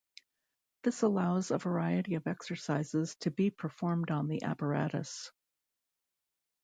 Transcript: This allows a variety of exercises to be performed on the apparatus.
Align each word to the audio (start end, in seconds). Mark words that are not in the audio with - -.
This 0.81 1.03
allows 1.03 1.51
a 1.51 1.59
variety 1.59 2.15
of 2.15 2.25
exercises 2.25 3.13
to 3.17 3.29
be 3.29 3.51
performed 3.51 4.09
on 4.09 4.27
the 4.27 4.41
apparatus. 4.41 5.31